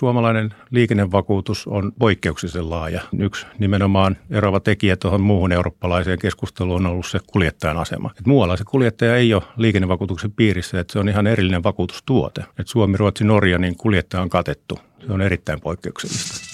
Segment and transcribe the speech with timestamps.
[0.00, 3.00] Suomalainen liikennevakuutus on poikkeuksellisen laaja.
[3.18, 8.10] Yksi nimenomaan eroava tekijä tuohon muuhun eurooppalaiseen keskusteluun on ollut se kuljettajan asema.
[8.18, 12.44] Et muualla se kuljettaja ei ole liikennevakuutuksen piirissä, että se on ihan erillinen vakuutustuote.
[12.58, 14.78] Et Suomi, Ruotsi, Norja, niin kuljettaja on katettu.
[15.06, 16.46] Se on erittäin poikkeuksellista.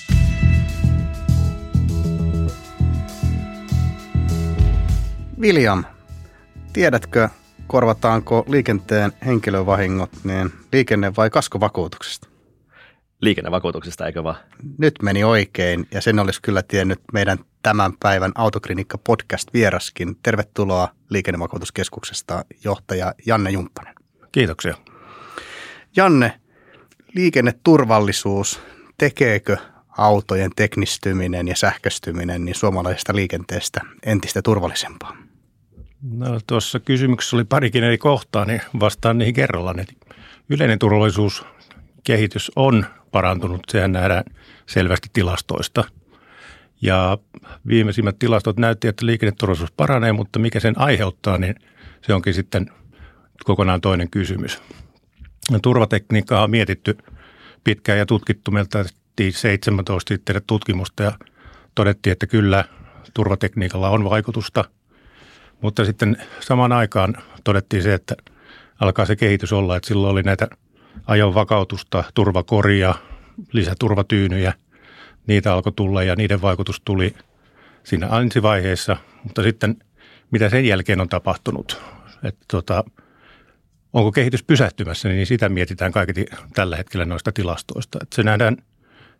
[5.41, 5.85] William,
[6.73, 7.29] tiedätkö,
[7.67, 12.32] korvataanko liikenteen henkilövahingot niin liikenne- vai kaskovakuutuksesta?
[13.23, 14.37] Liikennevakuutuksesta, eikö vaan?
[14.79, 20.17] Nyt meni oikein ja sen olisi kyllä tiennyt meidän tämän päivän Autoklinikka podcast vieraskin.
[20.23, 23.95] Tervetuloa liikennevakuutuskeskuksesta johtaja Janne Jumppanen.
[24.33, 24.75] Kiitoksia.
[25.97, 26.41] Janne,
[27.15, 28.61] liikenneturvallisuus,
[28.99, 29.57] tekeekö
[29.99, 35.17] autojen teknistyminen ja sähköstyminen niin suomalaisesta liikenteestä entistä turvallisempaa?
[36.03, 39.87] No, tuossa kysymyksessä oli parikin eri kohtaa, niin vastaan niihin kerrallaan.
[40.49, 41.45] Yleinen turvallisuus
[42.05, 43.63] kehitys on parantunut.
[43.69, 44.25] Sehän nähdään
[44.67, 45.85] selvästi tilastoista.
[46.83, 47.19] Ja
[47.67, 51.55] viimeisimmät tilastot näytti, että liikenneturvallisuus paranee, mutta mikä sen aiheuttaa, niin
[52.03, 52.71] se onkin sitten
[53.45, 54.63] kokonaan toinen kysymys.
[55.63, 56.99] Turvatekniikkaa on mietitty
[57.65, 58.51] pitkään ja tutkittu.
[58.51, 58.85] Meiltä
[59.31, 61.13] 17 sitten tutkimusta ja
[61.75, 62.65] todettiin, että kyllä
[63.15, 64.65] turvatekniikalla on vaikutusta.
[65.61, 68.15] Mutta sitten samaan aikaan todettiin se, että
[68.81, 70.49] alkaa se kehitys olla, että silloin oli näitä–
[71.07, 72.95] ajon vakautusta, turvakoria,
[73.53, 74.53] lisäturvatyynyjä.
[75.27, 77.15] Niitä alkoi tulla ja niiden vaikutus tuli
[77.85, 79.77] siinä ensivaiheessa, mutta sitten
[80.31, 81.83] mitä sen jälkeen on tapahtunut,
[82.25, 82.85] että tota,
[83.93, 87.99] onko kehitys pysähtymässä, niin sitä mietitään kaikki tällä hetkellä noista tilastoista.
[88.03, 88.57] Että se nähdään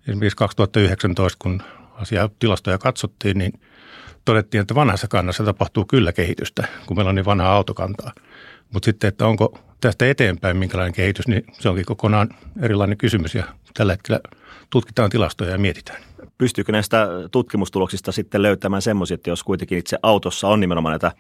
[0.09, 1.63] esimerkiksi 2019, kun
[1.95, 3.61] asiaa tilastoja katsottiin, niin
[4.25, 8.13] todettiin, että vanhassa kannassa tapahtuu kyllä kehitystä, kun meillä on niin vanhaa autokantaa.
[8.73, 12.29] Mutta sitten, että onko tästä eteenpäin minkälainen kehitys, niin se onkin kokonaan
[12.61, 13.45] erilainen kysymys ja
[13.75, 14.21] tällä hetkellä
[14.71, 16.03] tutkitaan tilastoja ja mietitään.
[16.39, 21.13] Pystyykö näistä tutkimustuloksista sitten löytämään semmoisia, että jos kuitenkin itse autossa on nimenomaan näitä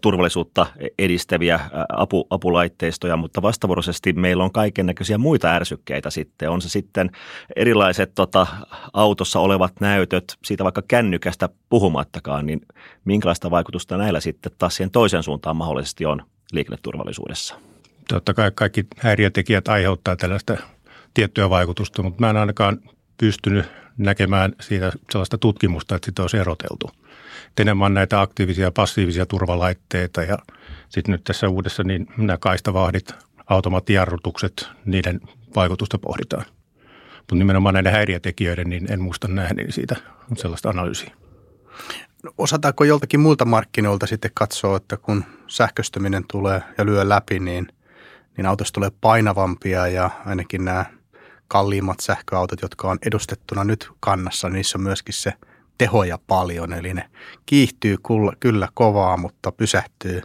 [0.00, 0.66] turvallisuutta
[0.98, 6.50] edistäviä apu, apulaitteistoja, mutta vastavuoroisesti meillä on kaiken näköisiä muita ärsykkeitä sitten.
[6.50, 7.10] On se sitten
[7.56, 8.46] erilaiset tota,
[8.92, 12.60] autossa olevat näytöt, siitä vaikka kännykästä puhumattakaan, niin
[13.04, 16.22] minkälaista vaikutusta näillä sitten taas siihen toisen suuntaan mahdollisesti on
[16.52, 17.54] liikenneturvallisuudessa?
[18.08, 20.56] Totta kai kaikki häiriötekijät aiheuttaa tällaista
[21.14, 22.80] tiettyä vaikutusta, mutta mä en ainakaan
[23.18, 23.66] pystynyt
[23.98, 26.90] näkemään siitä sellaista tutkimusta, että sitä olisi eroteltu.
[27.60, 30.38] Enemmän näitä aktiivisia ja passiivisia turvalaitteita ja
[30.88, 33.12] sitten nyt tässä uudessa niin nämä kaistavahdit,
[33.46, 35.20] automaattijarrutukset, niiden
[35.56, 36.44] vaikutusta pohditaan.
[37.16, 39.96] Mutta nimenomaan näiden häiriötekijöiden, niin en muista nähneeni siitä
[40.36, 41.10] sellaista analyysiä.
[42.22, 47.68] No, osataanko joltakin muilta markkinoilta sitten katsoa, että kun sähköstyminen tulee ja lyö läpi, niin,
[48.36, 50.84] niin autosta tulee painavampia ja ainakin nämä
[51.48, 55.32] kalliimmat sähköautot, jotka on edustettuna nyt kannassa, niin niissä on myöskin se
[55.78, 56.72] tehoja paljon.
[56.72, 57.10] Eli ne
[57.46, 57.96] kiihtyy
[58.40, 60.22] kyllä kovaa, mutta pysähtyy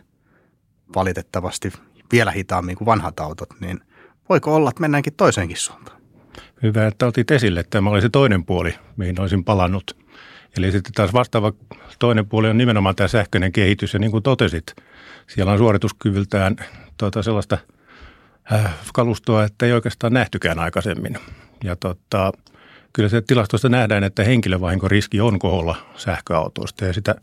[0.95, 1.73] valitettavasti
[2.11, 3.49] vielä hitaammin kuin vanhat autot.
[3.59, 3.79] Niin
[4.29, 6.01] voiko olla, että mennäänkin toiseenkin suuntaan?
[6.63, 7.63] Hyvä, että otit esille.
[7.69, 9.97] Tämä oli se toinen puoli, mihin olisin palannut.
[10.57, 11.53] Eli sitten taas vastaava
[11.99, 13.93] toinen puoli on nimenomaan tämä sähköinen kehitys.
[13.93, 14.75] Ja niin kuin totesit,
[15.27, 16.55] siellä on suorituskyvyltään
[16.97, 17.57] tuota sellaista
[18.93, 21.17] kalustoa, että ei oikeastaan nähtykään aikaisemmin.
[21.63, 22.31] Ja tota,
[22.93, 27.15] kyllä se tilastosta nähdään, että henkilövahinkoriski on koholla sähköautoista ja sitä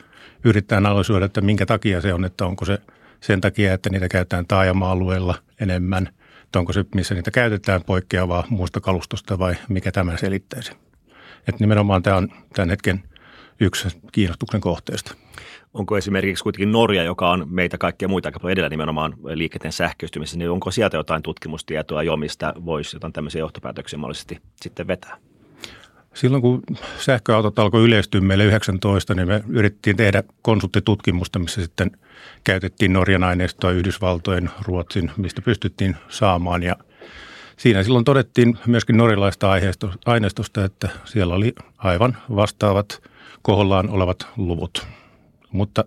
[0.44, 2.78] yrittää analysoida, että minkä takia se on, että onko se
[3.20, 6.08] sen takia, että niitä käytetään taajama-alueella enemmän,
[6.44, 10.72] että onko se, missä niitä käytetään poikkeavaa muusta kalustosta vai mikä tämä selittäisi.
[11.48, 13.02] Että nimenomaan tämä on tämän hetken–
[13.60, 15.14] yksi kiinnostuksen kohteesta.
[15.74, 20.50] Onko esimerkiksi kuitenkin Norja, joka on meitä kaikkia muita aika edellä nimenomaan liikenteen sähköistymisessä, niin
[20.50, 25.16] onko sieltä jotain tutkimustietoa jo, mistä voisi jotain tämmöisiä johtopäätöksiä mahdollisesti sitten vetää?
[26.14, 26.62] Silloin kun
[26.98, 31.90] sähköautot alkoi yleistyä meille 19, niin me yritettiin tehdä konsulttitutkimusta, missä sitten
[32.44, 36.62] käytettiin Norjan aineistoa, Yhdysvaltojen, Ruotsin, mistä pystyttiin saamaan.
[36.62, 36.76] Ja
[37.56, 39.50] siinä silloin todettiin myöskin norjalaista
[40.06, 43.02] aineistosta, että siellä oli aivan vastaavat–
[43.46, 44.86] kohollaan olevat luvut.
[45.52, 45.84] Mutta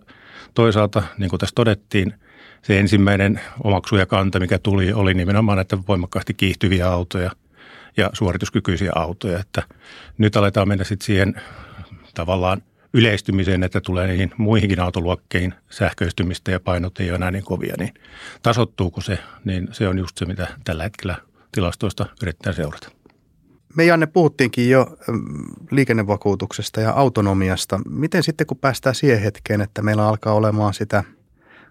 [0.54, 2.14] toisaalta, niin kuin tässä todettiin,
[2.62, 7.32] se ensimmäinen omaksuja kanta, mikä tuli, oli nimenomaan näitä voimakkaasti kiihtyviä autoja
[7.98, 9.40] ja suorituskykyisiä autoja.
[9.40, 9.64] Että
[10.18, 11.42] nyt aletaan mennä sitten siihen
[12.14, 12.62] tavallaan
[12.94, 17.94] yleistymiseen, että tulee niihin muihinkin autoluokkeihin sähköistymistä ja painot ei ole enää niin kovia, niin
[18.44, 21.16] tasottuuko se, niin se on just se, mitä tällä hetkellä
[21.52, 22.99] tilastoista yritetään seurata.
[23.76, 25.18] Me Janne puhuttiinkin jo mm,
[25.72, 27.80] liikennevakuutuksesta ja autonomiasta.
[27.90, 31.04] Miten sitten kun päästään siihen hetkeen, että meillä alkaa olemaan sitä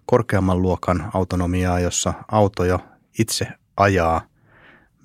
[0.06, 2.80] korkeamman luokan autonomiaa, jossa auto jo
[3.18, 3.46] itse
[3.76, 4.26] ajaa,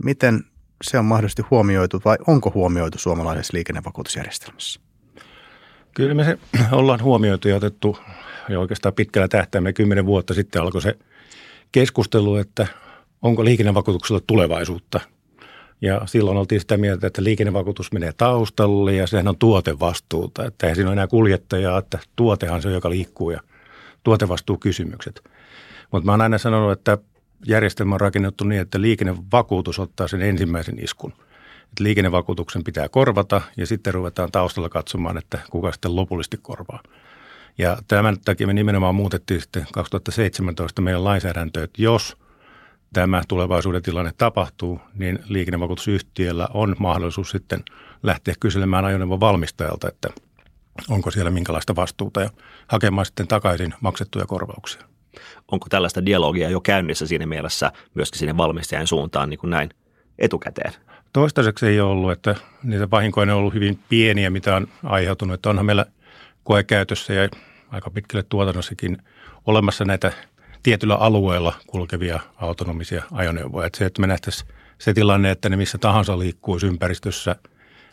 [0.03, 0.43] miten
[0.83, 4.79] se on mahdollisesti huomioitu vai onko huomioitu suomalaisessa liikennevakuutusjärjestelmässä?
[5.95, 6.37] Kyllä me se
[6.71, 7.97] ollaan huomioitu ja otettu
[8.49, 10.97] ja oikeastaan pitkällä tähtäimellä kymmenen vuotta sitten alkoi se
[11.71, 12.67] keskustelu, että
[13.21, 14.99] onko liikennevakuutuksella tulevaisuutta.
[15.81, 20.45] Ja silloin oltiin sitä mieltä, että liikennevakuutus menee taustalle ja sehän on tuotevastuuta.
[20.45, 23.39] Että eihän siinä ole enää kuljettajaa, että tuotehan se joka liikkuu ja
[24.03, 25.23] tuotevastuukysymykset.
[25.91, 26.97] Mutta mä oon aina sanonut, että
[27.47, 31.13] järjestelmä on rakennettu niin, että liikennevakuutus ottaa sen ensimmäisen iskun.
[31.63, 36.83] Että liikennevakuutuksen pitää korvata ja sitten ruvetaan taustalla katsomaan, että kuka sitten lopullisesti korvaa.
[37.57, 42.17] Ja tämän takia me nimenomaan muutettiin sitten 2017 meidän lainsäädäntöä, että jos
[42.93, 47.63] tämä tulevaisuuden tilanne tapahtuu, niin liikennevakuutusyhtiöllä on mahdollisuus sitten
[48.03, 50.09] lähteä kyselemään ajoneuvon valmistajalta, että
[50.89, 52.29] onko siellä minkälaista vastuuta ja
[52.67, 54.81] hakemaan sitten takaisin maksettuja korvauksia.
[55.51, 59.69] Onko tällaista dialogia jo käynnissä siinä mielessä myöskin sinne valmistajan suuntaan niin kuin näin
[60.19, 60.73] etukäteen?
[61.13, 65.33] Toistaiseksi ei ole ollut, että niitä vahinkoja on ollut hyvin pieniä, mitä on aiheutunut.
[65.33, 65.85] Että onhan meillä
[66.43, 67.29] koekäytössä ja
[67.69, 68.97] aika pitkälle tuotannossakin
[69.45, 70.11] olemassa näitä
[70.63, 73.67] tietyllä alueella kulkevia autonomisia ajoneuvoja.
[73.67, 77.35] Että se, että me nähtäisiin se tilanne, että ne missä tahansa liikkuisi ympäristössä,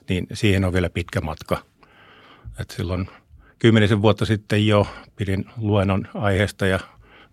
[0.08, 1.62] niin siihen on vielä pitkä matka.
[2.58, 3.08] Et silloin
[3.58, 4.86] kymmenisen vuotta sitten jo
[5.16, 6.80] pidin luennon aiheesta ja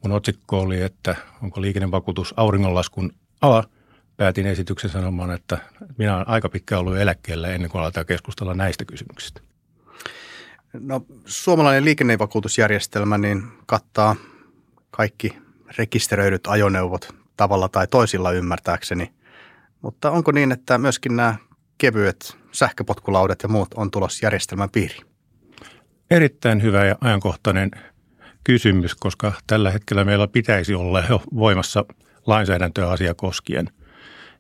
[0.04, 3.12] mun otsikko oli, että onko liikennevakuutus auringonlaskun
[3.42, 3.64] ala.
[4.18, 5.58] Päätin esityksen sanomaan, että
[5.98, 9.42] minä olen aika pitkään ollut eläkkeellä ennen kuin aletaan keskustella näistä kysymyksistä.
[10.74, 14.16] No, suomalainen liikennevakuutusjärjestelmä niin kattaa
[14.98, 15.38] kaikki
[15.78, 19.14] rekisteröidyt ajoneuvot tavalla tai toisilla ymmärtääkseni.
[19.82, 21.36] Mutta onko niin, että myöskin nämä
[21.78, 25.06] kevyet sähköpotkulaudat ja muut on tulossa järjestelmän piiriin?
[26.12, 27.72] Erittäin hyvä ja ajankohtainen
[28.44, 31.86] kysymys, koska tällä hetkellä meillä pitäisi olla jo voimassa
[32.26, 33.70] lainsäädäntöä asia koskien.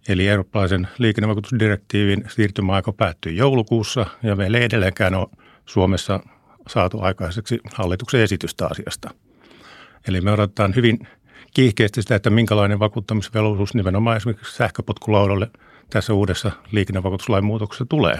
[0.07, 5.27] Eli eurooppalaisen liikennevakuutusdirektiivin siirtymäaika päättyi joulukuussa ja meillä ei edelleenkään ole
[5.65, 6.19] Suomessa
[6.67, 9.26] saatu aikaiseksi hallituksen esitystä asiasta.
[10.07, 11.07] Eli me odotetaan hyvin
[11.53, 15.51] kiihkeästi sitä, että minkälainen vakuuttamisvelvollisuus nimenomaan esimerkiksi sähköpotkulaudalle
[15.89, 18.19] tässä uudessa liikennevakuutuslain muutoksessa tulee.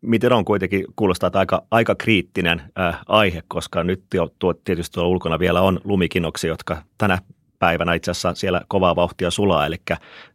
[0.00, 4.94] Miten on kuitenkin, kuulostaa että aika, aika kriittinen äh, aihe, koska nyt jo tuo, tietysti
[4.94, 7.18] tuolla ulkona vielä on lumikinoksia, jotka tänä
[7.58, 9.76] päivänä itse asiassa siellä kovaa vauhtia sulaa, eli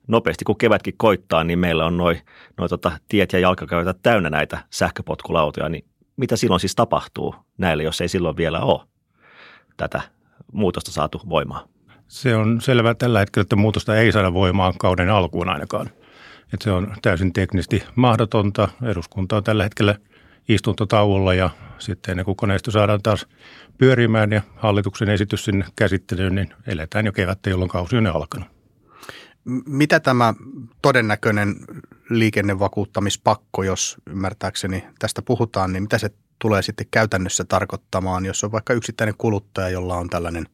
[0.08, 2.20] nopeasti kun kevätkin koittaa, niin meillä on noin
[2.58, 5.86] noi tota, tiet ja jalkakäytät täynnä näitä sähköpotkulautoja, niin
[6.18, 8.82] mitä silloin siis tapahtuu näille, jos ei silloin vielä ole
[9.80, 10.02] tätä
[10.52, 11.70] muutosta saatu voimaan?
[12.08, 15.90] Se on selvää tällä hetkellä, että muutosta ei saada voimaan kauden alkuun ainakaan.
[16.54, 18.70] Että se on täysin teknisesti mahdotonta.
[18.84, 19.96] Eduskunta on tällä hetkellä
[20.50, 21.50] istuntotauolla ja
[21.80, 23.28] sitten ennen kuin koneisto saadaan taas
[23.78, 28.48] pyörimään ja hallituksen esitys sinne käsittelyyn, niin eletään jo kevättä, jolloin kausi on alkanut.
[29.66, 30.34] Mitä tämä
[30.82, 31.56] todennäköinen
[32.10, 38.74] liikennevakuuttamispakko, jos ymmärtääkseni tästä puhutaan, niin mitä se tulee sitten käytännössä tarkoittamaan, jos on vaikka
[38.74, 40.46] yksittäinen kuluttaja, jolla on tällainen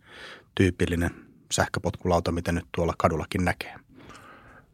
[0.56, 1.12] tyypillinen
[1.52, 3.76] sähköpotkulauta, mitä nyt tuolla kadullakin näkee?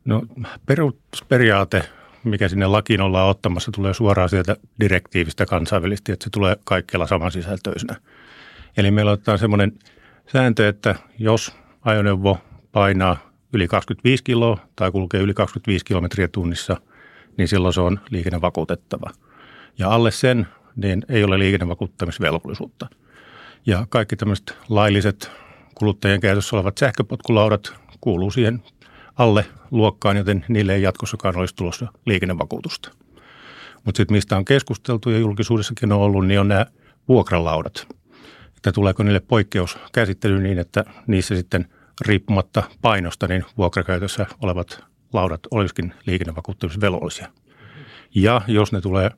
[0.05, 0.21] No
[0.65, 1.83] perusperiaate,
[2.23, 7.95] mikä sinne lakiin ollaan ottamassa, tulee suoraan sieltä direktiivistä kansainvälisesti, että se tulee kaikkialla samansisältöisenä.
[8.77, 9.79] Eli meillä otetaan semmoinen
[10.33, 12.37] sääntö, että jos ajoneuvo
[12.71, 16.77] painaa yli 25 kiloa tai kulkee yli 25 kilometriä tunnissa,
[17.37, 19.09] niin silloin se on liikennevakuutettava.
[19.77, 22.87] Ja alle sen niin ei ole liikennevakuuttamisvelvollisuutta.
[23.65, 25.31] Ja kaikki tämmöiset lailliset
[25.75, 28.63] kuluttajien käytössä olevat sähköpotkulaudat kuuluu siihen
[29.15, 32.91] alle luokkaan, joten niille ei jatkossakaan olisi tulossa liikennevakuutusta.
[33.85, 36.65] Mutta sitten mistä on keskusteltu ja julkisuudessakin on ollut, niin on nämä
[37.07, 37.87] vuokralaudat.
[38.57, 41.67] Että tuleeko niille poikkeuskäsittely niin, että niissä sitten
[42.01, 47.27] riippumatta painosta, niin vuokrakäytössä olevat laudat olisikin liikennevakuuttamisvelvollisia.
[48.15, 49.11] Ja jos ne tulee,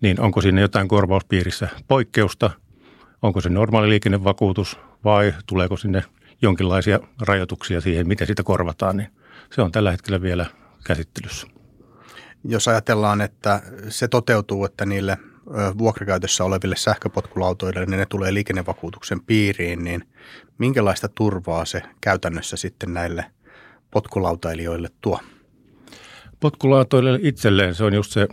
[0.00, 2.50] niin onko siinä jotain korvauspiirissä poikkeusta,
[3.22, 6.04] onko se normaali liikennevakuutus vai tuleeko sinne
[6.42, 9.08] jonkinlaisia rajoituksia siihen, miten sitä korvataan, niin
[9.52, 10.46] se on tällä hetkellä vielä
[10.84, 11.46] käsittelyssä.
[12.44, 15.18] Jos ajatellaan, että se toteutuu, että niille
[15.78, 20.04] vuokrakäytössä oleville sähköpotkulautoille, niin ne tulee liikennevakuutuksen piiriin, niin
[20.58, 23.24] minkälaista turvaa se käytännössä sitten näille
[23.90, 25.20] potkulautailijoille tuo?
[26.40, 28.28] Potkulautoille itselleen se on just se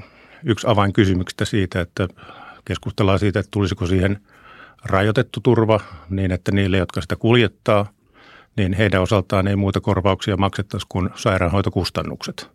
[0.45, 2.07] yksi avainkysymyksistä siitä, että
[2.65, 4.19] keskustellaan siitä, että tulisiko siihen
[4.83, 7.89] rajoitettu turva niin, että niille, jotka sitä kuljettaa,
[8.57, 12.49] niin heidän osaltaan ei muita korvauksia maksettaisi kuin sairaanhoitokustannukset.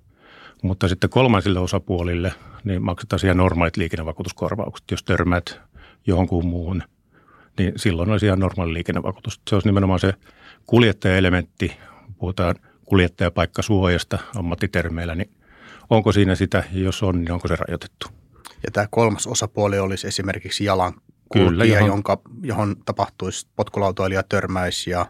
[0.63, 4.91] Mutta sitten kolmansille osapuolille niin maksetaan ihan normaalit liikennevakuutuskorvaukset.
[4.91, 5.61] Jos törmät
[6.07, 6.83] johonkin muuhun,
[7.59, 9.41] niin silloin olisi ihan normaali liikennevakuutus.
[9.51, 10.15] Se olisi nimenomaan se
[10.67, 11.77] kuljettajaelementti,
[12.19, 12.55] puhutaan
[12.85, 15.31] kuljettajapaikkasuojasta ammattitermeillä, niin
[15.91, 18.07] onko siinä sitä, jos on, niin onko se rajoitettu?
[18.65, 20.93] Ja tämä kolmas osapuoli olisi esimerkiksi jalan
[21.33, 21.87] Kyllä, johon...
[21.87, 25.07] jonka, johon tapahtuisi potkulautoilija törmäis ja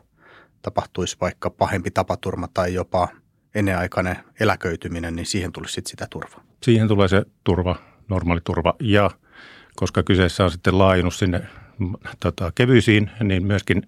[0.63, 3.09] tapahtuisi vaikka pahempi tapaturma tai jopa
[3.55, 6.45] ennenaikainen eläköityminen, niin siihen tulisi sitten sitä turvaa.
[6.63, 7.77] Siihen tulee se turva,
[8.09, 9.11] normaali turva ja
[9.77, 11.43] koska kyseessä on sitten laajennus sinne
[12.21, 13.83] tota, kevyisiin, niin myöskin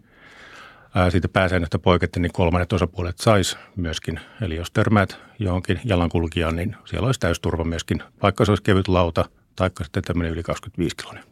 [0.94, 4.20] ää, siitä pääsäännöstä poikette, niin kolmannet osapuolet sais myöskin.
[4.40, 9.24] Eli jos törmäät johonkin jalankulkijaan, niin siellä olisi täysturva myöskin, vaikka se olisi kevyt lauta,
[9.56, 11.31] taikka sitten tämmöinen yli 25 kiloinen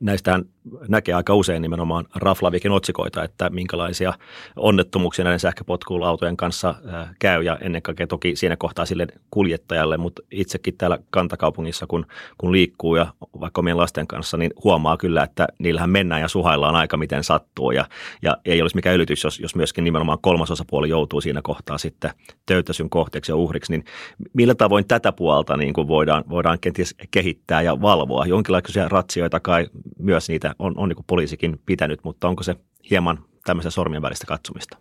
[0.00, 0.44] näistähän
[0.88, 4.12] näkee aika usein nimenomaan Raflavikin otsikoita, että minkälaisia
[4.56, 6.74] onnettomuuksia näiden sähköpotkulautojen kanssa
[7.18, 7.42] käy.
[7.42, 12.06] Ja ennen kaikkea toki siinä kohtaa sille kuljettajalle, mutta itsekin täällä kantakaupungissa kun,
[12.38, 13.06] kun liikkuu ja
[13.40, 17.70] vaikka omien lasten kanssa, niin huomaa kyllä, että niillähän mennään ja suhaillaan aika miten sattuu.
[17.70, 17.84] Ja,
[18.22, 22.10] ja ei olisi mikään ylitys, jos, jos myöskin nimenomaan kolmas osapuoli joutuu siinä kohtaa sitten
[22.46, 23.84] töytäsyn kohteeksi ja uhriksi, niin
[24.32, 28.26] millä tavoin tätä puolta niin kuin voidaan, voidaan kenties kehittää ja valvoa?
[28.26, 29.66] Jonkinlaisia ratsioita kai
[29.98, 32.56] myös niitä on, on niin poliisikin pitänyt, mutta onko se
[32.90, 34.78] hieman tämmöistä sormien välistä katsomista?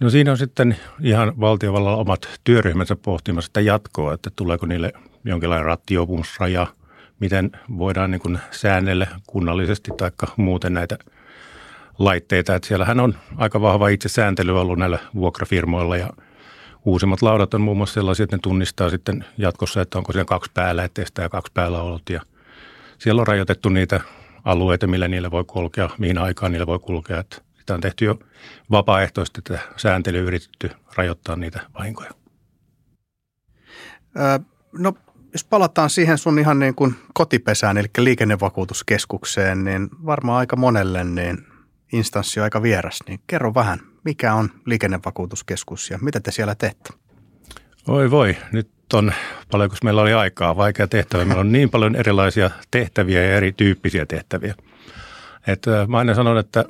[0.00, 4.92] No siinä on sitten ihan valtiovallalla omat työryhmänsä pohtimassa sitä jatkoa, että tuleeko niille
[5.24, 6.66] jonkinlainen rattiopumusraja,
[7.20, 10.98] miten voidaan niin kuin säännellä kunnallisesti tai muuten näitä
[11.98, 12.54] laitteita.
[12.54, 16.10] Että siellähän on aika vahva itsesääntely ollut näillä vuokrafirmoilla ja
[16.84, 20.50] uusimmat laudat on muun muassa sellaisia, että ne tunnistaa sitten jatkossa, että onko siellä kaksi
[20.54, 22.20] päällä, sitä kaksi päällä ollut ja
[23.02, 24.00] siellä on rajoitettu niitä
[24.44, 27.20] alueita, millä niillä voi kulkea, mihin aikaan niillä voi kulkea.
[27.20, 28.18] Että sitä on tehty jo
[28.70, 32.10] vapaaehtoisesti, että sääntely yritetty rajoittaa niitä vahinkoja.
[34.18, 34.38] Öö,
[34.72, 34.92] no
[35.32, 41.38] jos palataan siihen sun ihan niin kuin kotipesään, eli liikennevakuutuskeskukseen, niin varmaan aika monelle niin
[41.92, 42.98] instanssi on aika vieras.
[43.08, 46.90] Niin kerro vähän, mikä on liikennevakuutuskeskus ja mitä te siellä teette?
[47.88, 49.12] Oi voi, nyt on,
[49.50, 51.24] paljonko meillä oli aikaa, vaikea tehtävä.
[51.24, 54.54] Meillä on niin paljon erilaisia tehtäviä ja erityyppisiä tehtäviä.
[55.46, 56.64] Että mä aina sanon, että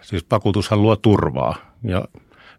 [0.00, 2.04] siis vakuutushan luo turvaa ja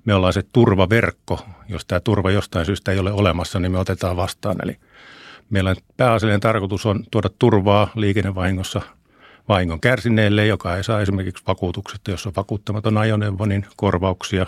[0.05, 1.45] me ollaan se turvaverkko.
[1.69, 4.55] Jos tämä turva jostain syystä ei ole olemassa, niin me otetaan vastaan.
[4.63, 4.75] Eli
[5.49, 8.81] meillä pääasiallinen tarkoitus on tuoda turvaa liikennevahingossa
[9.49, 14.45] vahingon kärsineelle, joka ei saa esimerkiksi vakuutuksesta, jos on vakuuttamaton ajoneuvo, niin korvauksia.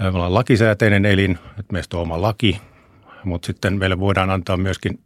[0.00, 2.60] Me ollaan lakisääteinen elin, että meistä on oma laki,
[3.26, 5.00] mutta sitten meille voidaan antaa myöskin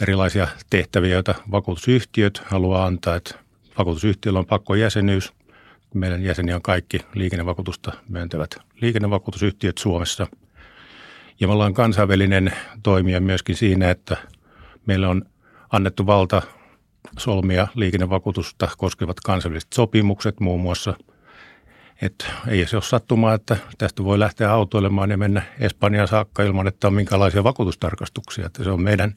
[0.00, 3.16] erilaisia tehtäviä, joita vakuutusyhtiöt haluaa antaa.
[3.16, 3.34] Että
[3.78, 5.32] vakuutusyhtiöllä on pakkojäsenyys.
[5.94, 10.26] Meidän jäseniä on kaikki liikennevakuutusta myöntävät liikennevakuutusyhtiöt Suomessa.
[11.40, 14.16] Ja me ollaan kansainvälinen toimija myöskin siinä, että
[14.86, 15.22] meillä on
[15.70, 16.42] annettu valta
[17.18, 20.94] solmia liikennevakuutusta koskevat kansainväliset sopimukset muun muassa–
[22.02, 26.66] että ei se ole sattumaa, että tästä voi lähteä autoilemaan ja mennä Espanjaan saakka ilman,
[26.66, 28.46] että on minkälaisia vakuutustarkastuksia.
[28.46, 29.14] Että se on meidän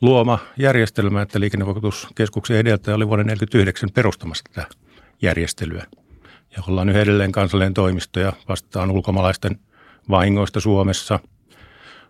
[0.00, 4.68] luoma järjestelmä, että liikennevakuutuskeskuksen edeltäjä oli vuoden 1949 perustamassa tätä
[5.22, 5.86] järjestelyä.
[6.56, 9.60] Ja ollaan yhä edelleen kansallinen toimisto ja vastataan ulkomaalaisten
[10.10, 11.18] vahingoista Suomessa.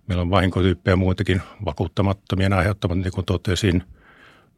[0.06, 3.82] Meillä on vahinkotyyppejä muitakin vakuuttamattomien aiheuttamat, niin kuin totesin.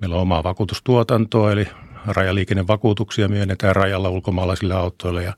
[0.00, 1.68] Meillä on omaa vakuutustuotantoa, eli
[2.06, 5.34] rajaliikennevakuutuksia myönnetään rajalla ulkomaalaisille autoille ja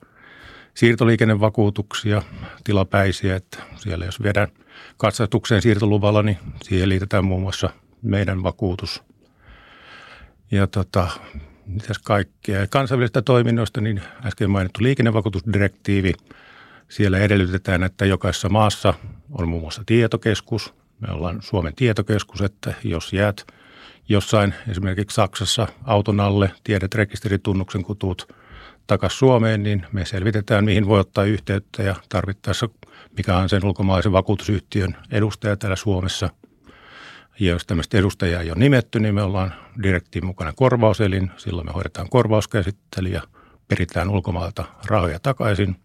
[0.73, 2.21] siirtoliikennevakuutuksia
[2.63, 4.47] tilapäisiä, että siellä jos viedään
[4.97, 7.69] katsastukseen siirtoluvalla, niin siihen liitetään muun muassa
[8.01, 9.03] meidän vakuutus.
[10.51, 11.07] Ja tota,
[11.65, 12.67] mitäs kaikkea.
[12.67, 16.13] Kansainvälisistä toiminnoista, niin äsken mainittu liikennevakuutusdirektiivi.
[16.89, 18.93] Siellä edellytetään, että jokaisessa maassa
[19.31, 20.73] on muun muassa tietokeskus.
[20.99, 23.45] Me ollaan Suomen tietokeskus, että jos jäät–
[24.09, 28.33] jossain esimerkiksi Saksassa auton alle, tiedät rekisteritunnuksen, kun tuut
[28.87, 32.69] takaisin Suomeen, niin me selvitetään, mihin voi ottaa yhteyttä ja tarvittaessa,
[33.17, 36.29] mikä on sen ulkomaalaisen vakuutusyhtiön edustaja täällä Suomessa.
[37.39, 41.31] Ja jos tämmöistä edustajaa ei ole nimetty, niin me ollaan direktiin mukana korvauselin.
[41.37, 43.21] Silloin me hoidetaan korvauskäsittely ja
[43.67, 45.75] peritään ulkomailta rahoja takaisin.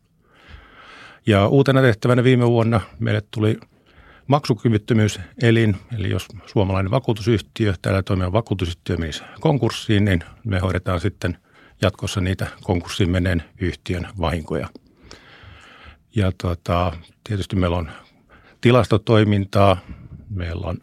[1.26, 3.58] Ja uutena tehtävänä viime vuonna meille tuli–
[4.26, 11.38] maksukyvyttömyyselin, eli jos suomalainen vakuutusyhtiö, täällä toimiva vakuutusyhtiö menisi konkurssiin, niin me hoidetaan sitten
[11.82, 14.68] jatkossa niitä konkurssiin meneen yhtiön vahinkoja.
[16.16, 16.92] Ja tota,
[17.24, 17.90] tietysti meillä on
[18.60, 19.76] tilastotoimintaa,
[20.30, 20.78] meillä on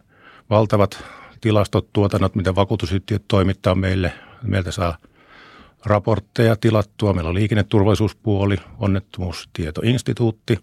[0.50, 1.04] valtavat
[1.40, 4.12] tilastot, tuotannot, mitä vakuutusyhtiöt toimittaa meille.
[4.42, 4.98] Meiltä saa
[5.84, 7.12] raportteja tilattua.
[7.12, 10.58] Meillä on liikenneturvallisuuspuoli, onnettomuustietoinstituutti.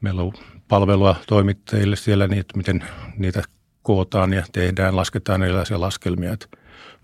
[0.00, 0.32] Meillä on
[0.68, 2.84] palvelua toimittajille siellä, niin, että miten
[3.16, 3.42] niitä
[3.82, 6.32] kootaan ja tehdään, lasketaan erilaisia laskelmia.
[6.32, 6.46] Että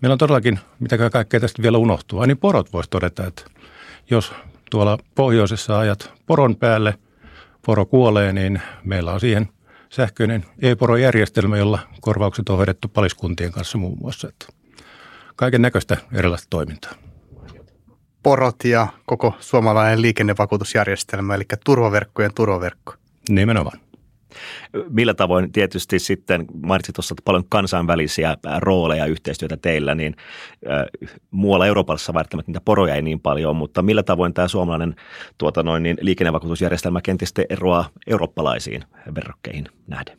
[0.01, 2.25] meillä on todellakin, mitä kaikkea tästä vielä unohtuu.
[2.25, 3.45] Niin porot voisi todeta, että
[4.09, 4.33] jos
[4.71, 6.93] tuolla pohjoisessa ajat poron päälle,
[7.65, 9.49] poro kuolee, niin meillä on siihen
[9.89, 14.27] sähköinen e-porojärjestelmä, jolla korvaukset on hoidettu paliskuntien kanssa muun muassa.
[14.27, 14.45] Että
[15.35, 16.93] kaiken näköistä erilaista toimintaa.
[18.23, 22.93] Porot ja koko suomalainen liikennevakuutusjärjestelmä, eli turvaverkkojen turvaverkko.
[23.29, 23.79] Nimenomaan.
[24.89, 30.15] Millä tavoin tietysti sitten, mainitsit tuossa paljon kansainvälisiä rooleja yhteistyötä teillä, niin
[30.69, 30.85] äh,
[31.31, 34.95] muualla Euroopassa välttämättä niitä poroja ei niin paljon, mutta millä tavoin tämä suomalainen
[35.37, 38.83] tuota noin, niin liikennevakuutusjärjestelmä kenties eroaa eurooppalaisiin
[39.15, 40.17] verrokkeihin nähden?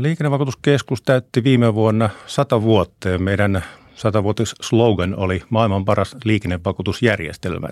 [0.00, 3.62] Liikennevakuutuskeskus täytti viime vuonna sata vuotta ja meidän
[3.94, 7.68] satavuotis slogan oli maailman paras liikennevakuutusjärjestelmä.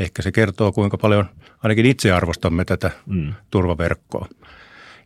[0.00, 1.26] Ehkä se kertoo, kuinka paljon
[1.62, 3.34] ainakin itse arvostamme tätä mm.
[3.50, 4.28] turvaverkkoa.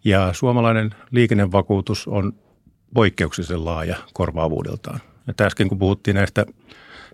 [0.04, 2.32] Ja suomalainen liikennevakuutus on
[2.94, 5.00] poikkeuksellisen laaja korvaavuudeltaan.
[5.26, 6.46] Ja äsken kun puhuttiin näistä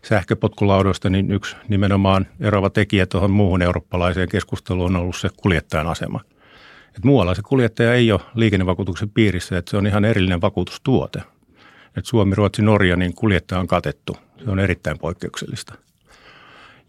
[0.05, 6.21] sähköpotkulaudoista, niin yksi nimenomaan eroava tekijä tuohon muuhun eurooppalaiseen keskusteluun on ollut se kuljettajan asema.
[6.97, 11.23] Et muualla se kuljettaja ei ole liikennevakuutuksen piirissä, että se on ihan erillinen vakuutustuote.
[11.97, 14.17] Et Suomi, Ruotsi, Norja, niin kuljettaja on katettu.
[14.45, 15.75] Se on erittäin poikkeuksellista.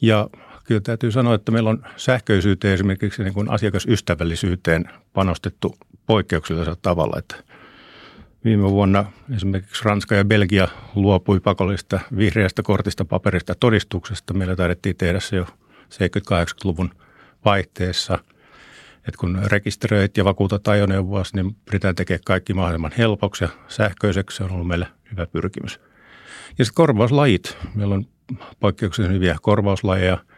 [0.02, 0.30] Ja
[0.64, 7.20] kyllä täytyy sanoa, että meillä on sähköisyyteen esimerkiksi niin kuin asiakasystävällisyyteen panostettu poikkeuksellisella tavalla.
[7.20, 7.36] Että
[8.44, 14.34] viime vuonna esimerkiksi Ranska ja Belgia luopui pakollista vihreästä kortista paperista todistuksesta.
[14.34, 15.46] Meillä taidettiin tehdä se jo
[15.94, 16.90] 70-80-luvun
[17.46, 18.20] vaihteessa.
[18.98, 24.38] että kun rekisteröit ja vakuutat ajoneuvoa, niin pyritään tekemään kaikki mahdollisimman helpoksi ja sähköiseksi.
[24.38, 25.80] Se on ollut meille hyvä pyrkimys.
[26.60, 27.58] Ja sitten korvauslajit.
[27.76, 28.06] Meillä on
[28.60, 30.18] poikkeuksellisen hyviä korvauslajeja–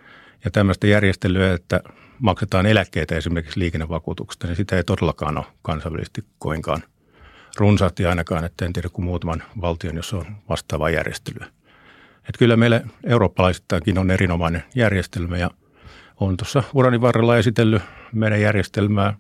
[0.45, 1.81] ja tämmöistä järjestelyä, että
[2.19, 6.83] maksetaan eläkkeitä esimerkiksi liikennevakuutuksesta, niin sitä ei todellakaan ole kansainvälisesti koinkaan
[7.57, 11.45] runsaasti ainakaan, että en tiedä kuin muutaman valtion, jos on vastaavaa järjestelyä.
[12.17, 15.49] Että kyllä meillä eurooppalaisittainkin on erinomainen järjestelmä ja
[16.19, 17.81] on tuossa urani varrella esitellyt
[18.11, 19.13] meidän järjestelmää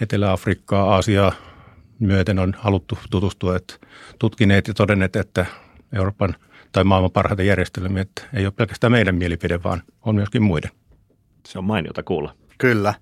[0.00, 1.32] Etelä-Afrikkaa, Aasiaa
[1.98, 3.74] myöten on haluttu tutustua, että
[4.18, 5.46] tutkineet ja todenneet, että
[5.92, 6.34] Euroopan–
[6.72, 10.70] tai maailman parhaita järjestelmiä, että ei ole pelkästään meidän mielipide, vaan on myöskin muiden.
[11.46, 12.34] Se on mainiota kuulla.
[12.58, 12.94] Kyllä.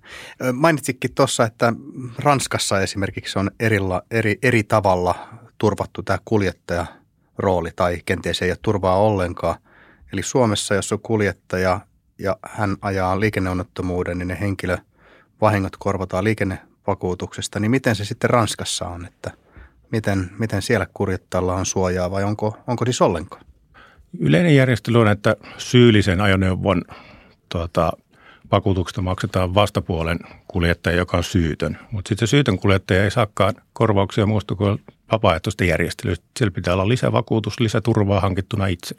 [0.53, 1.73] Mainitsikin tuossa, että
[2.19, 5.15] Ranskassa esimerkiksi on erilla, eri, eri tavalla
[5.59, 6.87] turvattu tämä kuljettaja
[7.39, 9.57] rooli tai kenties ei ole turvaa ollenkaan.
[10.13, 11.81] Eli Suomessa, jos on kuljettaja
[12.19, 17.61] ja hän ajaa liikenneonnettomuuden, niin ne henkilövahingot korvataan liikennevakuutuksesta.
[17.61, 19.31] Niin miten se sitten Ranskassa on, että
[19.93, 23.45] miten, miten siellä kuljettajalla on suojaa vai onko, onko siis ollenkaan?
[24.19, 26.83] Yleinen järjestely on, että syyllisen ajoneuvon
[27.49, 27.93] tuota,
[28.53, 31.79] vakuutuksesta maksetaan vastapuolen kuljettaja, joka on syytön.
[31.91, 34.79] Mutta sitten se syytön kuljettaja ei saakaan korvauksia muusta kuin
[35.13, 36.25] vapaaehtoista järjestelystä.
[36.39, 38.95] Siellä pitää olla lisävakuutus, lisäturvaa hankittuna itse.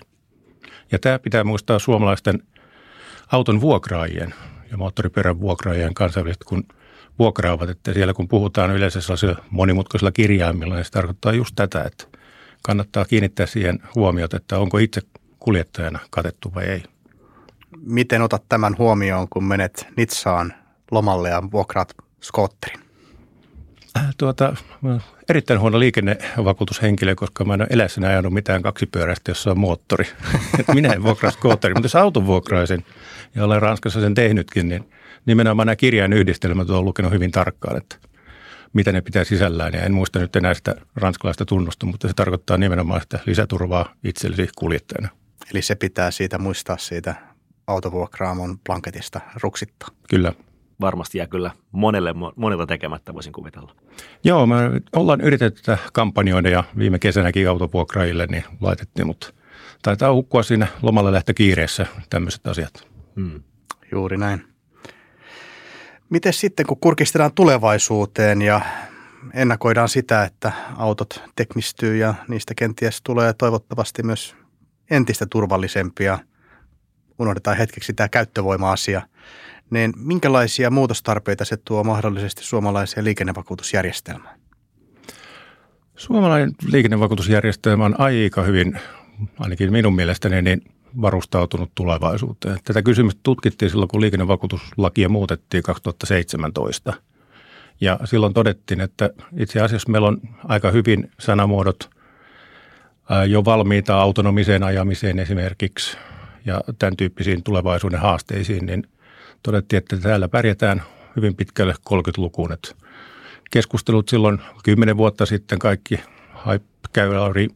[0.92, 2.44] Ja tämä pitää muistaa suomalaisten
[3.32, 4.34] auton vuokraajien
[4.72, 6.64] ja moottoripyörän vuokraajien kansainvälisesti, kun
[7.20, 12.17] vuokraavat, että siellä kun puhutaan yleensä sellaisilla monimutkaisilla kirjaimilla, niin se tarkoittaa just tätä, että
[12.68, 15.02] kannattaa kiinnittää siihen huomiota, että onko itse
[15.40, 16.84] kuljettajana katettu vai ei.
[17.82, 20.54] Miten otat tämän huomioon, kun menet Nitsaan
[20.92, 22.80] lomalle ja vuokraat skootterin?
[23.98, 24.56] Äh, tuota,
[25.30, 30.06] erittäin huono liikennevakuutushenkilö, koska mä en ole elässäni ajanut mitään kaksipyöräistä, jossa on moottori.
[30.74, 32.86] Minä en vuokraa skootterin, mutta jos auton vuokraisin
[33.36, 34.90] ja olen Ranskassa sen tehnytkin, niin
[35.26, 37.96] nimenomaan nämä kirjain yhdistelmät on lukenut hyvin tarkkaan, että
[38.74, 39.74] mitä ne pitää sisällään.
[39.74, 44.50] Ja en muista nyt enää sitä ranskalaista tunnusta, mutta se tarkoittaa nimenomaan sitä lisäturvaa itsellesi
[44.58, 45.10] kuljettajana.
[45.52, 47.16] Eli se pitää siitä muistaa siitä
[47.68, 49.90] autovuokraamon blanketista ruksittaa.
[50.10, 50.34] Kyllä.
[50.82, 53.76] Varmasti ja kyllä monelle, monelta tekemättä voisin kuvitella.
[54.24, 54.56] Joo, me
[54.96, 59.34] ollaan yritetty tätä kampanjoida ja viime kesänäkin autovuokraajille niin laitettiin, mutta
[59.82, 62.88] taitaa hukkua siinä lomalle lähtö kiireessä tämmöiset asiat.
[63.16, 63.44] Hmm.
[63.92, 64.57] Juuri näin.
[66.10, 68.62] Miten sitten, kun kurkistetaan tulevaisuuteen ja
[69.34, 74.36] ennakoidaan sitä, että autot teknistyy ja niistä kenties tulee toivottavasti myös
[74.92, 76.20] entistä turvallisempia,
[77.20, 79.02] unohdetaan hetkeksi tämä käyttövoima-asia,
[79.70, 84.40] niin minkälaisia muutostarpeita se tuo mahdollisesti suomalaiseen liikennevakuutusjärjestelmään?
[85.96, 88.80] Suomalainen liikennevakuutusjärjestelmä on aika hyvin,
[89.40, 90.62] ainakin minun mielestäni, niin
[91.02, 92.60] varustautunut tulevaisuuteen.
[92.64, 96.94] Tätä kysymystä tutkittiin silloin, kun liikennevakuutuslakia muutettiin 2017.
[97.82, 101.90] Ja silloin todettiin, että itse asiassa meillä on aika hyvin sanamuodot
[103.28, 105.98] jo valmiita autonomiseen ajamiseen esimerkiksi
[106.46, 108.88] ja tämän tyyppisiin tulevaisuuden haasteisiin, niin
[109.44, 110.84] todettiin, että täällä pärjätään
[111.16, 112.54] hyvin pitkälle 30-lukuun.
[112.54, 112.70] Että
[113.52, 116.00] keskustelut silloin 10 vuotta sitten kaikki
[116.94, 117.48] käy oli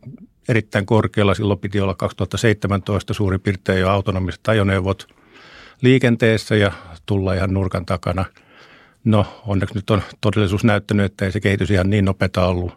[0.49, 1.33] erittäin korkealla.
[1.33, 5.07] Silloin piti olla 2017 suurin piirtein jo autonomiset ajoneuvot
[5.81, 6.71] liikenteessä ja
[7.05, 8.25] tulla ihan nurkan takana.
[9.03, 12.71] No onneksi nyt on todellisuus näyttänyt, että ei se kehitys ihan niin nopeata ollut.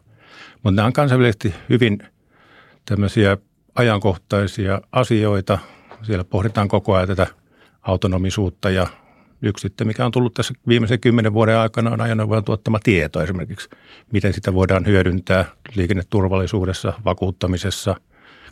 [0.62, 1.98] Mutta nämä on kansainvälisesti hyvin
[2.84, 3.38] tämmöisiä
[3.74, 5.58] ajankohtaisia asioita.
[6.02, 7.26] Siellä pohditaan koko ajan tätä
[7.82, 8.86] autonomisuutta ja
[9.44, 13.68] yksi sitten, mikä on tullut tässä viimeisen kymmenen vuoden aikana, on ajoneuvojen tuottama tieto esimerkiksi.
[14.12, 17.96] Miten sitä voidaan hyödyntää liikenneturvallisuudessa, vakuuttamisessa,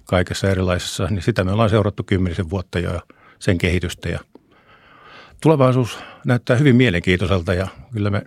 [0.05, 1.07] kaikessa erilaisessa.
[1.11, 3.01] Niin sitä me ollaan seurattu kymmenisen vuotta jo
[3.39, 4.09] sen kehitystä.
[4.09, 4.21] Ja
[5.43, 8.23] tulevaisuus näyttää hyvin mielenkiintoiselta ja kyllä me,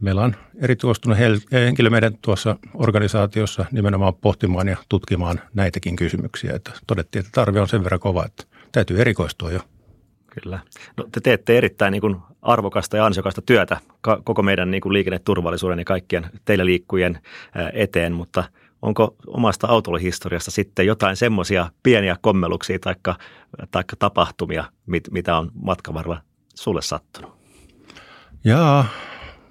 [0.00, 1.18] meillä on erikoistunut
[1.52, 6.52] henkilö meidän tuossa organisaatiossa nimenomaan pohtimaan ja tutkimaan näitäkin kysymyksiä.
[6.54, 9.60] Että todettiin, että tarve on sen verran kova, että täytyy erikoistua jo.
[10.42, 10.58] Kyllä.
[10.96, 13.76] No, te teette erittäin niin kuin arvokasta ja ansiokasta työtä
[14.24, 17.18] koko meidän niin kuin liikenneturvallisuuden ja kaikkien teillä liikkujien
[17.72, 18.44] eteen, mutta
[18.82, 22.78] onko omasta autolihistoriasta sitten jotain semmoisia pieniä kommelluksia
[23.70, 26.22] tai tapahtumia, mit, mitä on matkan varrella
[26.54, 27.36] sulle sattunut?
[28.44, 28.86] Jaa,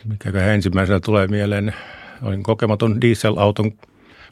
[0.06, 1.76] mikä ensimmäisenä tulee mieleen,
[2.24, 3.72] olin kokematon dieselauton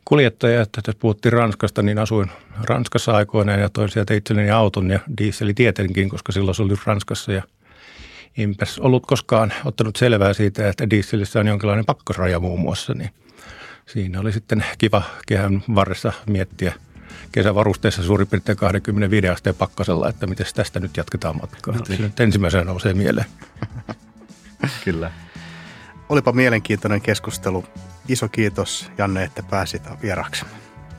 [0.06, 2.32] kuljettaja, että tässä puhuttiin Ranskasta, niin asuin
[2.64, 7.32] Ranskassa aikoinaan ja toin sieltä itselleni auton ja dieseli tietenkin, koska silloin se oli Ranskassa
[7.32, 7.44] ja
[8.38, 13.10] enpäs ollut koskaan ottanut selvää siitä, että dieselissä on jonkinlainen pakkosraja muun muassa, niin
[13.86, 16.74] siinä oli sitten kiva kehän varressa miettiä
[17.32, 21.76] kesävarusteessa suurin piirtein 25 asteen pakkasella, että miten tästä nyt jatketaan matkaa.
[21.84, 23.26] Se nyt ensimmäisenä nousee mieleen.
[24.86, 25.12] Kyllä.
[26.10, 27.66] Olipa mielenkiintoinen keskustelu.
[28.08, 30.46] Iso kiitos Janne, että pääsit vieraksi.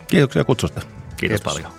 [0.07, 0.81] Kiitoksia kutsusta.
[0.81, 1.43] Kiitos, kiitos.
[1.43, 1.73] paljon.